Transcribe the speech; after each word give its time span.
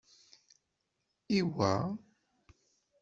Iwa? 1.39 1.71